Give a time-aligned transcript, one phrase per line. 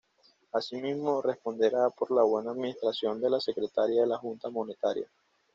[0.53, 5.07] Asimismo, responderá por la buena administración de la Secretaría de la Junta Monetaria.